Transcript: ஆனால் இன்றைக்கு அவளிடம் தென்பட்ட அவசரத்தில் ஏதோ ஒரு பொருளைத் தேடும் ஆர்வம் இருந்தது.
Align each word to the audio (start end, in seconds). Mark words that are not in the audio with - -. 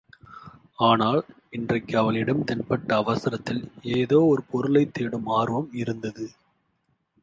ஆனால் 0.77 1.25
இன்றைக்கு 1.49 1.97
அவளிடம் 1.97 2.45
தென்பட்ட 2.45 2.93
அவசரத்தில் 2.93 3.71
ஏதோ 3.81 4.19
ஒரு 4.21 4.43
பொருளைத் 4.43 4.93
தேடும் 4.93 5.25
ஆர்வம் 5.25 5.69
இருந்தது. 5.73 6.31